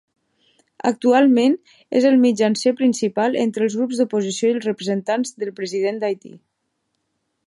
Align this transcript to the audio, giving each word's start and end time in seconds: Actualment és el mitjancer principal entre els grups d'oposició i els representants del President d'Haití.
Actualment 0.89 1.57
és 1.99 2.07
el 2.11 2.17
mitjancer 2.23 2.73
principal 2.79 3.37
entre 3.43 3.67
els 3.67 3.77
grups 3.81 4.01
d'oposició 4.01 4.51
i 4.51 4.55
els 4.57 4.65
representants 4.71 5.37
del 5.45 5.53
President 5.61 6.01
d'Haití. 6.05 6.33